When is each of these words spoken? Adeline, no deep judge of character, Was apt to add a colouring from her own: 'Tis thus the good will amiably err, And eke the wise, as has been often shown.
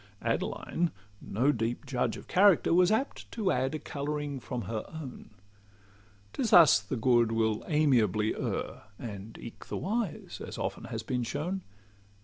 Adeline, 0.23 0.89
no 1.21 1.51
deep 1.51 1.85
judge 1.85 2.17
of 2.17 2.27
character, 2.27 2.73
Was 2.73 2.91
apt 2.91 3.31
to 3.33 3.51
add 3.51 3.75
a 3.75 3.77
colouring 3.77 4.39
from 4.39 4.63
her 4.63 4.83
own: 4.87 5.29
'Tis 6.33 6.49
thus 6.49 6.79
the 6.79 6.95
good 6.95 7.31
will 7.31 7.63
amiably 7.67 8.35
err, 8.35 8.85
And 8.97 9.37
eke 9.37 9.67
the 9.67 9.77
wise, 9.77 10.41
as 10.43 10.55
has 10.89 11.03
been 11.03 11.19
often 11.21 11.23
shown. 11.23 11.61